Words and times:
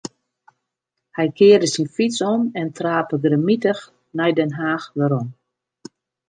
Hy 1.15 1.27
kearde 1.37 1.67
syn 1.73 1.87
fyts 1.97 2.17
om 2.33 2.41
en 2.61 2.69
trape 2.77 3.15
grimmitich 3.23 3.81
nei 4.17 4.31
Den 4.37 4.51
Haach 4.59 4.87
werom. 4.97 5.27